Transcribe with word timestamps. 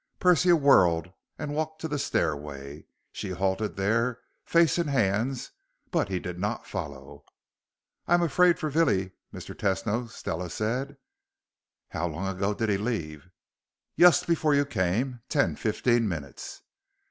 Persia 0.19 0.55
whirled 0.55 1.13
and 1.37 1.53
walked 1.53 1.79
to 1.81 1.87
the 1.87 1.99
stairway. 1.99 2.85
She 3.11 3.29
halted 3.29 3.75
there, 3.75 4.19
face 4.43 4.79
in 4.79 4.87
hands; 4.87 5.51
but 5.91 6.09
he 6.09 6.17
did 6.17 6.39
not 6.39 6.65
follow. 6.65 7.23
"I 8.07 8.15
am 8.15 8.23
afraid 8.23 8.57
for 8.57 8.71
Villie, 8.71 9.11
Mr. 9.31 9.53
Tesno," 9.53 10.09
Stella 10.09 10.49
said. 10.49 10.97
"How 11.89 12.07
long 12.07 12.25
ago 12.25 12.55
did 12.55 12.69
he 12.69 12.77
leave?" 12.79 13.29
"Yust 13.95 14.25
before 14.25 14.55
you 14.55 14.65
came. 14.65 15.21
Ten, 15.29 15.55
fifteen 15.55 16.07
minutes." 16.09 16.63